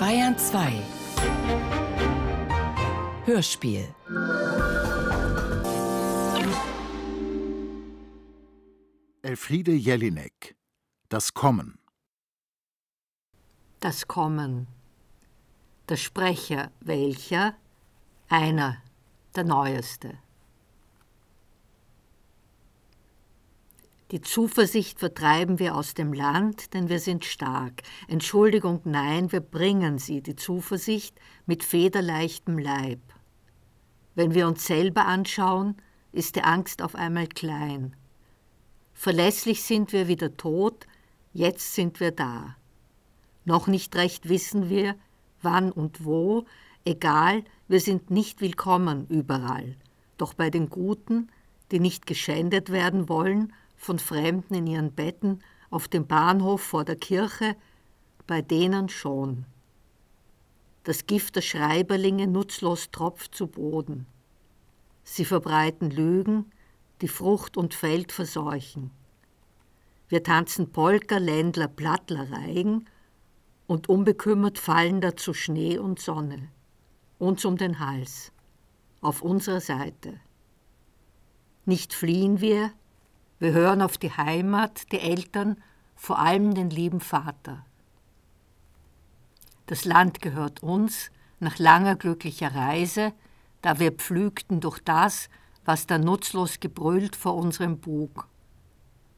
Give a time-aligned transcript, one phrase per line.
[0.00, 0.82] Bayern 2
[3.26, 3.94] Hörspiel.
[9.20, 10.56] Elfriede Jelinek.
[11.10, 11.78] Das Kommen.
[13.80, 14.68] Das Kommen.
[15.90, 17.54] Der Sprecher welcher?
[18.30, 18.82] Einer,
[19.36, 20.16] der Neueste.
[24.10, 27.82] Die Zuversicht vertreiben wir aus dem Land, denn wir sind stark.
[28.08, 31.14] Entschuldigung, nein, wir bringen sie, die Zuversicht,
[31.46, 32.98] mit federleichtem Leib.
[34.16, 35.76] Wenn wir uns selber anschauen,
[36.10, 37.94] ist die Angst auf einmal klein.
[38.94, 40.88] Verlässlich sind wir wieder tot,
[41.32, 42.56] jetzt sind wir da.
[43.44, 44.96] Noch nicht recht wissen wir,
[45.40, 46.46] wann und wo,
[46.84, 49.76] egal, wir sind nicht willkommen überall.
[50.16, 51.28] Doch bei den Guten,
[51.70, 56.96] die nicht geschändet werden wollen, von Fremden in ihren Betten, auf dem Bahnhof vor der
[56.96, 57.56] Kirche,
[58.26, 59.46] bei denen schon.
[60.84, 64.06] Das Gift der Schreiberlinge nutzlos tropft zu Boden.
[65.02, 66.52] Sie verbreiten Lügen,
[67.00, 68.90] die Frucht und Feld verseuchen.
[70.08, 72.84] Wir tanzen Polka, Ländler, Plattler, Reigen
[73.66, 76.48] und unbekümmert fallen dazu Schnee und Sonne,
[77.18, 78.30] uns um den Hals,
[79.00, 80.20] auf unserer Seite.
[81.64, 82.72] Nicht fliehen wir,
[83.40, 85.56] wir hören auf die Heimat, die Eltern,
[85.96, 87.64] vor allem den lieben Vater.
[89.66, 93.12] Das Land gehört uns nach langer glücklicher Reise,
[93.62, 95.28] da wir pflügten durch das,
[95.64, 98.28] was da nutzlos gebrüllt vor unserem Bug.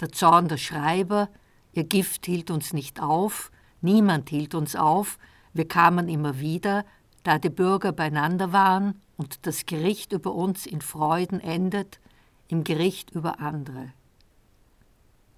[0.00, 1.28] Der Zorn der Schreiber,
[1.72, 3.50] ihr Gift hielt uns nicht auf,
[3.82, 5.18] niemand hielt uns auf,
[5.52, 6.84] wir kamen immer wieder,
[7.22, 12.00] da die Bürger beieinander waren und das Gericht über uns in Freuden endet,
[12.48, 13.92] im Gericht über andere.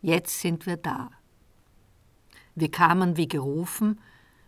[0.08, 1.10] Jetzt sind wir da.
[2.54, 4.00] Wir kamen wie gerufen,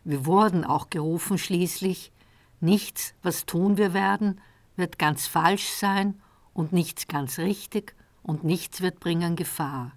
[0.05, 2.13] wir wurden auch gerufen schließlich.
[2.61, 4.41] Nichts, was tun wir werden,
[4.77, 6.19] wird ganz falsch sein
[6.55, 9.93] und nichts ganz richtig und nichts wird bringen Gefahr.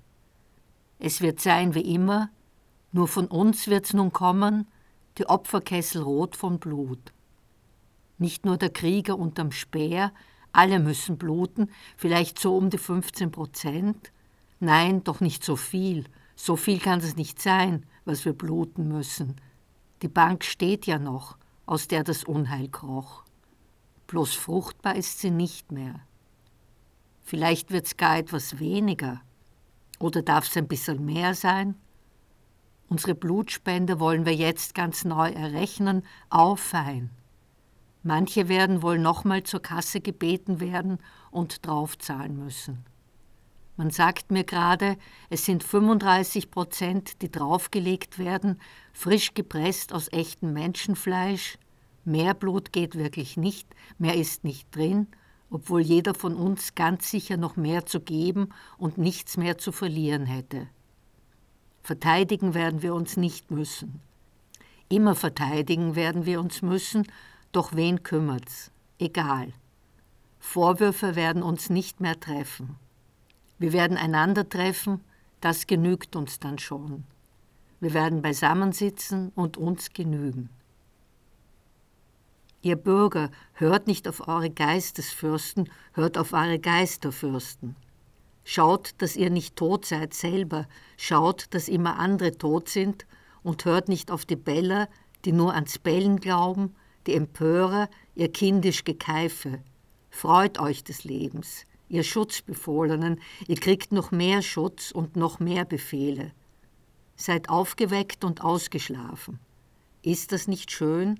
[0.99, 2.29] Es wird sein wie immer,
[2.91, 4.67] nur von uns wird's nun kommen,
[5.17, 7.13] die Opferkessel rot von Blut.
[8.17, 10.11] Nicht nur der Krieger unterm Speer,
[10.51, 14.11] alle müssen bluten, vielleicht so um die 15 Prozent,
[14.63, 16.05] Nein, doch nicht so viel.
[16.37, 19.35] So viel kann es nicht sein, was wir bluten müssen.
[20.01, 23.25] Die Bank steht ja noch, aus der das Unheil kroch.
[24.07, 25.99] Bloß fruchtbar ist sie nicht mehr.
[27.23, 29.19] Vielleicht wird's gar etwas weniger.
[29.99, 31.75] Oder darf's ein bisschen mehr sein?
[32.87, 37.09] Unsere Blutspende wollen wir jetzt ganz neu errechnen, auffein.
[38.01, 40.99] Manche werden wohl nochmal zur Kasse gebeten werden
[41.31, 42.85] und draufzahlen müssen.
[43.75, 44.97] Man sagt mir gerade,
[45.29, 48.61] es sind 35 Prozent, die draufgelegt werden,
[48.91, 51.57] frisch gepresst aus echtem Menschenfleisch.
[52.05, 53.67] Mehr Blut geht wirklich nicht,
[53.97, 55.07] mehr ist nicht drin,
[55.49, 60.25] obwohl jeder von uns ganz sicher noch mehr zu geben und nichts mehr zu verlieren
[60.27, 60.67] hätte.
[61.81, 64.01] Verteidigen werden wir uns nicht müssen.
[64.87, 67.07] Immer verteidigen werden wir uns müssen,
[67.51, 68.71] doch wen kümmert's?
[68.99, 69.51] Egal.
[70.39, 72.77] Vorwürfe werden uns nicht mehr treffen.
[73.59, 75.01] Wir werden einander treffen,
[75.41, 77.03] das genügt uns dann schon.
[77.79, 80.49] Wir werden beisammensitzen und uns genügen.
[82.61, 87.75] Ihr Bürger, hört nicht auf eure Geistesfürsten, hört auf eure Geisterfürsten.
[88.45, 93.05] Schaut, dass ihr nicht tot seid selber, schaut, dass immer andere tot sind
[93.43, 94.87] und hört nicht auf die Beller,
[95.25, 96.73] die nur ans Bellen glauben,
[97.05, 99.59] die Empörer, ihr kindisch Gekeife.
[100.09, 106.31] Freut euch des Lebens, ihr Schutzbefohlenen, ihr kriegt noch mehr Schutz und noch mehr Befehle.
[107.15, 109.37] Seid aufgeweckt und ausgeschlafen.
[110.01, 111.19] Ist das nicht schön?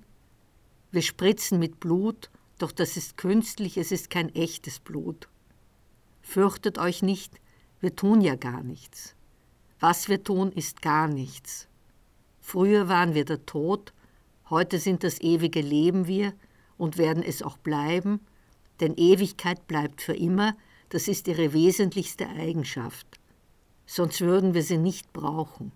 [0.90, 5.28] Wir spritzen mit Blut, doch das ist künstlich, es ist kein echtes Blut.
[6.22, 7.40] Fürchtet euch nicht,
[7.80, 9.14] wir tun ja gar nichts.
[9.78, 11.68] Was wir tun, ist gar nichts.
[12.40, 13.92] Früher waren wir der Tod,
[14.50, 16.32] heute sind das ewige Leben wir
[16.76, 18.18] und werden es auch bleiben,
[18.80, 20.56] denn Ewigkeit bleibt für immer,
[20.88, 23.06] das ist ihre wesentlichste Eigenschaft.
[23.86, 25.72] Sonst würden wir sie nicht brauchen.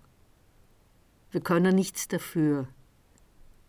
[1.31, 2.67] Wir können nichts dafür.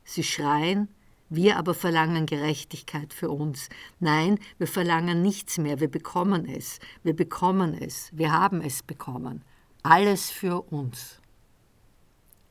[0.04, 0.88] Sie schreien,
[1.28, 3.68] wir aber verlangen Gerechtigkeit für uns.
[4.00, 9.44] Nein, wir verlangen nichts mehr, wir bekommen es, wir bekommen es, wir haben es bekommen.
[9.82, 11.20] Alles für uns.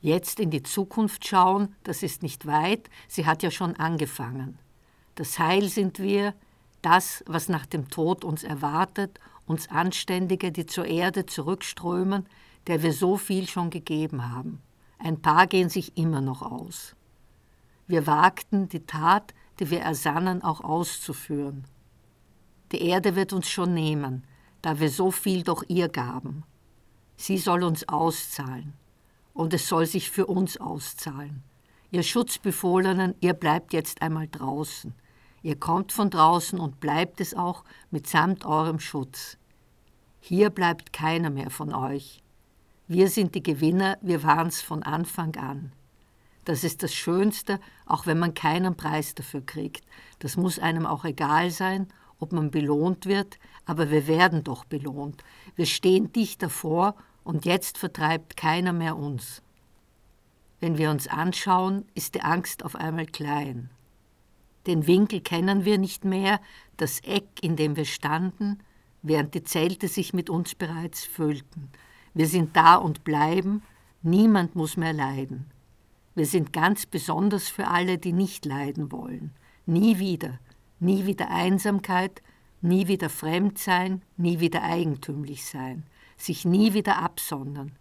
[0.02, 4.58] Jetzt in die Zukunft schauen, das ist nicht weit, sie hat ja schon angefangen.
[5.16, 6.34] Das Heil sind wir,
[6.81, 12.28] das, was nach dem Tod uns erwartet, uns Anständige, die zur Erde zurückströmen,
[12.68, 14.62] der wir so viel schon gegeben haben.
[15.00, 16.96] Ein paar gehen sich immer noch aus.
[17.88, 21.66] Wir wagten, die Tat, die wir ersannen, auch auszuführen.
[22.72, 24.24] Die Erde wird uns schon nehmen,
[24.62, 26.44] da wir so viel doch ihr gaben.
[27.18, 28.74] Sie soll uns auszahlen,
[29.34, 31.44] und es soll sich für uns auszahlen.
[31.92, 34.94] Ihr Schutzbefohlenen, ihr bleibt jetzt einmal draußen.
[35.41, 39.38] Ihr kommt von draußen und bleibt es auch mitsamt eurem Schutz.
[40.19, 42.21] Hier bleibt keiner mehr von euch.
[42.88, 45.71] Wir sind die Gewinner, wir waren's von Anfang an.
[46.45, 49.86] Das ist das Schönste, auch wenn man keinen Preis dafür kriegt.
[50.19, 51.88] Das muss einem auch egal sein,
[52.19, 55.24] ob man belohnt wird, aber wir werden doch belohnt.
[55.56, 59.41] Wir stehen dicht davor und jetzt vertreibt keiner mehr uns.
[60.59, 63.69] Wenn wir uns anschauen, ist die Angst auf einmal klein.
[64.68, 66.40] Den Winkel kennen wir nicht mehr,
[66.78, 68.60] das Eck, in dem wir standen,
[69.02, 71.70] während die Zelte sich mit uns bereits füllten.
[72.14, 73.64] Wir sind da und bleiben,
[74.02, 75.46] niemand muss mehr leiden.
[76.16, 79.32] Wir sind ganz besonders für alle, die nicht leiden wollen.
[79.66, 80.40] Nie wieder,
[80.80, 82.22] nie wieder Einsamkeit,
[82.62, 85.84] nie wieder Fremdsein, nie wieder eigentümlich sein,
[86.18, 87.72] sich nie wieder absondern.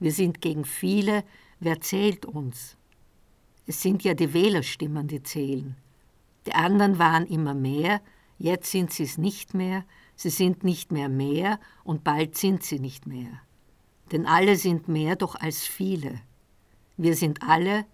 [0.00, 1.24] Wir sind gegen viele,
[1.64, 2.76] Wer zählt uns?
[3.68, 5.76] Es sind ja die Wählerstimmen, die zählen.
[6.46, 8.00] Die anderen waren immer mehr,
[8.38, 9.84] jetzt sind sie es nicht mehr,
[10.16, 13.40] sie sind nicht mehr mehr und bald sind sie nicht mehr.
[14.10, 16.20] Denn alle sind mehr doch als viele.
[16.96, 17.84] Wir sind alle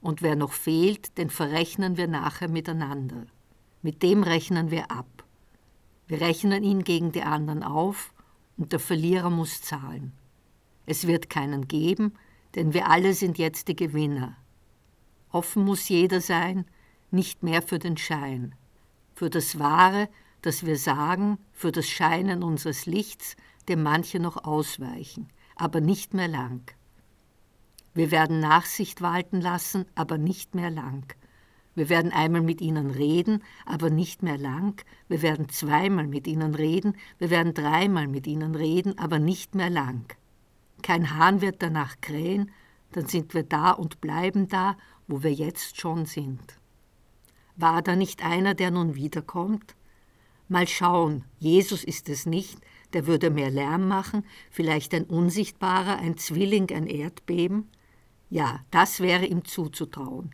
[0.00, 3.26] und wer noch fehlt, den verrechnen wir nachher miteinander.
[3.82, 5.24] Mit dem rechnen wir ab.
[6.06, 8.12] Wir rechnen ihn gegen die anderen auf
[8.56, 10.12] und der Verlierer muss zahlen.
[10.86, 12.14] Es wird keinen geben,
[12.54, 14.36] denn wir alle sind jetzt die Gewinner.
[15.30, 16.64] Offen muss jeder sein,
[17.10, 18.54] nicht mehr für den Schein,
[19.14, 20.08] für das Wahre,
[20.42, 23.36] das wir sagen, für das Scheinen unseres Lichts,
[23.68, 26.72] dem manche noch ausweichen, aber nicht mehr lang.
[27.94, 31.12] Wir werden Nachsicht walten lassen, aber nicht mehr lang.
[31.74, 34.82] Wir werden einmal mit ihnen reden, aber nicht mehr lang.
[35.08, 39.70] Wir werden zweimal mit ihnen reden, wir werden dreimal mit ihnen reden, aber nicht mehr
[39.70, 40.04] lang.
[40.82, 42.50] Kein Hahn wird danach krähen,
[42.92, 44.76] dann sind wir da und bleiben da,
[45.06, 46.57] wo wir jetzt schon sind.
[47.60, 49.74] War da nicht einer, der nun wiederkommt?
[50.46, 52.60] Mal schauen, Jesus ist es nicht,
[52.92, 57.68] der würde mehr Lärm machen, vielleicht ein Unsichtbarer, ein Zwilling, ein Erdbeben?
[58.30, 60.30] Ja, das wäre ihm zuzutrauen.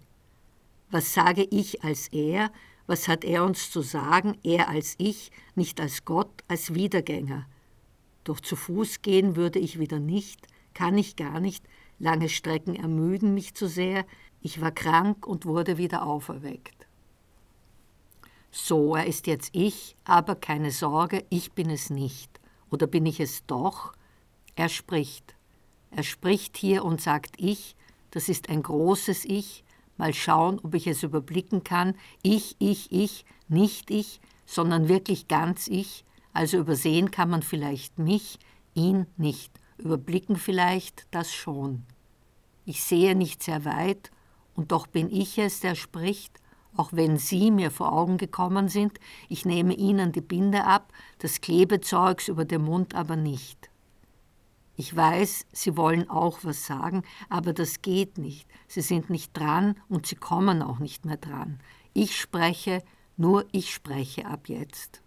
[0.90, 2.52] Was sage ich als er,
[2.86, 7.46] was hat er uns zu sagen, er als ich, nicht als Gott, als Wiedergänger?
[8.24, 11.64] Doch zu Fuß gehen würde ich wieder nicht, kann ich gar nicht,
[11.98, 14.04] lange Strecken ermüden mich zu sehr,
[14.42, 16.83] ich war krank und wurde wieder auferweckt.
[18.56, 22.30] So, er ist jetzt ich, aber keine Sorge, ich bin es nicht.
[22.70, 23.92] Oder bin ich es doch?
[24.54, 25.34] Er spricht.
[25.90, 27.74] Er spricht hier und sagt ich,
[28.12, 29.64] das ist ein großes Ich,
[29.96, 31.96] mal schauen, ob ich es überblicken kann.
[32.22, 38.38] Ich, ich, ich, nicht ich, sondern wirklich ganz ich, also übersehen kann man vielleicht mich,
[38.72, 41.82] ihn nicht, überblicken vielleicht das schon.
[42.66, 44.12] Ich sehe nicht sehr weit,
[44.54, 46.40] und doch bin ich es, der spricht,
[46.76, 48.98] auch wenn Sie mir vor Augen gekommen sind,
[49.28, 53.70] ich nehme Ihnen die Binde ab, das Klebezeugs über dem Mund aber nicht.
[54.76, 58.48] Ich weiß, Sie wollen auch was sagen, aber das geht nicht.
[58.66, 61.60] Sie sind nicht dran und Sie kommen auch nicht mehr dran.
[61.92, 62.82] Ich spreche,
[63.16, 65.00] nur ich spreche ab jetzt.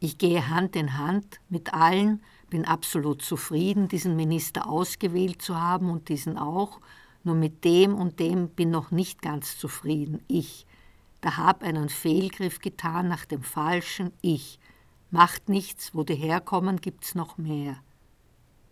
[0.00, 5.90] Ich gehe Hand in Hand mit allen, bin absolut zufrieden, diesen Minister ausgewählt zu haben
[5.90, 6.80] und diesen auch,
[7.24, 10.66] nur mit dem und dem bin noch nicht ganz zufrieden, ich.
[11.20, 14.58] Da hab einen Fehlgriff getan nach dem falschen Ich.
[15.10, 17.76] Macht nichts, wo die herkommen, gibt's noch mehr.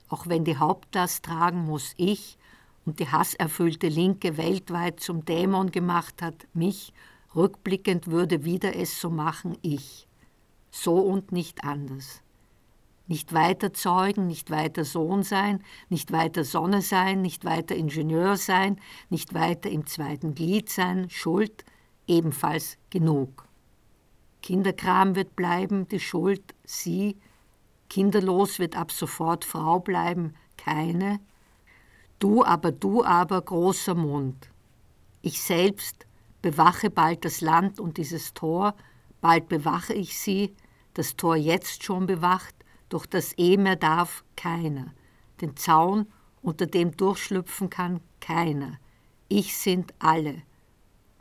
[0.09, 2.39] Auch wenn die Hauptlast tragen muss ich
[2.85, 6.93] und die hasserfüllte Linke weltweit zum Dämon gemacht hat, mich,
[7.37, 10.09] rückblickend würde wieder es so machen ich
[10.71, 12.23] so und nicht anders.
[13.11, 18.81] Nicht weiter Zeugen, nicht weiter Sohn sein, nicht weiter Sonne sein, nicht weiter Ingenieur sein,
[19.09, 21.65] nicht weiter im zweiten Glied sein, Schuld,
[22.07, 23.49] ebenfalls genug.
[24.43, 27.17] Kinderkram wird bleiben, die Schuld, sie,
[27.89, 31.19] kinderlos wird ab sofort Frau bleiben, keine.
[32.21, 34.51] Du aber, du aber, großer Mund.
[35.21, 36.07] Ich selbst
[36.43, 38.77] bewache bald das Land und dieses Tor,
[39.21, 40.55] Bald bewache ich sie,
[40.95, 42.55] das Tor jetzt schon bewacht,
[42.91, 44.93] doch das eh mehr darf keiner.
[45.41, 46.07] Den Zaun,
[46.43, 48.79] unter dem durchschlüpfen kann, keiner.
[49.29, 50.43] Ich sind alle.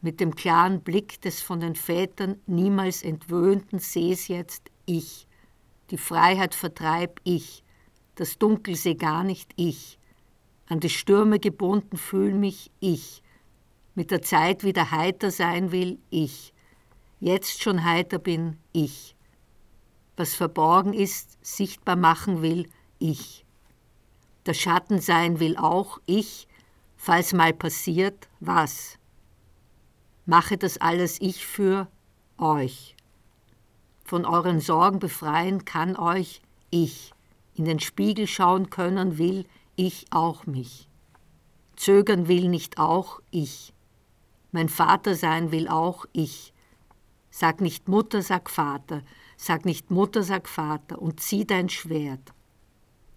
[0.02, 5.28] Mit dem klaren Blick des von den Vätern niemals entwöhnten seh's jetzt ich.
[5.92, 7.64] Die Freiheit vertreib ich.
[8.16, 10.00] Das Dunkel seh gar nicht ich.
[10.68, 13.24] An die Stürme gebunden fühl mich ich.
[13.96, 16.54] mit der Zeit wieder heiter sein will, ich.
[17.20, 19.16] Jetzt schon heiter bin, ich.
[20.20, 23.46] Was verborgen ist, sichtbar machen will, ich.
[24.46, 26.46] Der Schatten sein will auch, ich,
[26.98, 29.00] falls mal passiert, was.
[30.26, 31.88] Mache das alles ich für
[32.38, 32.98] euch.
[34.04, 37.14] Von euren Sorgen befreien kann euch ich.
[37.54, 39.46] In den Spiegel schauen können will
[39.78, 40.90] ich auch mich.
[41.78, 43.74] Zögern will nicht auch ich.
[44.52, 46.52] Mein Vater sein will auch ich.
[47.30, 49.02] Sag nicht Mutter, sag Vater.
[49.42, 51.02] Sag nicht Mutter, sag Vater.
[51.02, 52.34] Und zieh dein Schwert.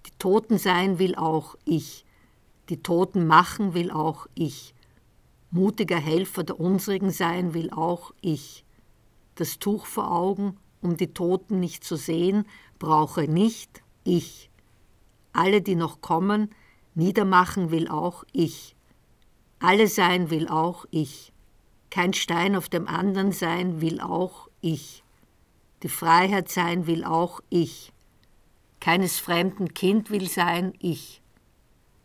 [0.06, 2.04] Die Toten sein will auch ich.
[2.68, 4.72] Die Toten machen will auch ich.
[5.50, 8.64] Mutiger Helfer der unsrigen sein will auch ich.
[9.34, 12.46] Das Tuch vor Augen, um die Toten nicht zu sehen,
[12.78, 14.48] brauche nicht ich.
[15.32, 16.54] Alle, die noch kommen,
[16.94, 18.76] niedermachen will auch ich.
[19.58, 21.32] Alle sein will auch ich.
[21.90, 25.02] Kein Stein auf dem anderen sein will auch ich.
[25.82, 27.92] Die Freiheit sein will auch ich.
[28.80, 31.22] Keines fremden Kind will sein ich.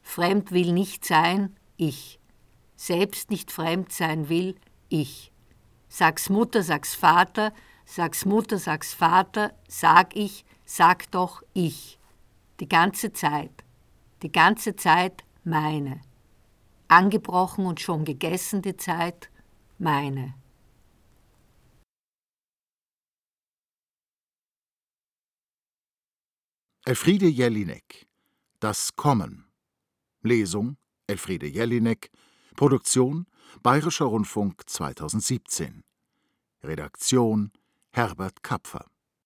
[0.02, 2.20] Fremd will nicht sein ich
[2.78, 4.56] selbst nicht fremd sein will,
[4.88, 5.34] ich.
[5.90, 7.52] Sag's Mutter, sag's Vater,
[7.86, 12.00] sag's Mutter, sag's Vater, sag ich, sag doch ich.
[12.60, 13.52] Die ganze Zeit,
[14.22, 16.02] die ganze Zeit meine.
[16.88, 19.30] Angebrochen und schon gegessen die Zeit,
[19.78, 20.36] meine.
[26.88, 28.08] Elfriede Jelinek
[28.62, 29.44] Das Kommen.
[30.22, 32.10] Lesung Elfriede Jelinek.
[32.56, 33.26] Produktion
[33.62, 35.84] Bayerischer Rundfunk 2017.
[36.64, 37.52] Redaktion
[37.92, 38.86] Herbert Kapfer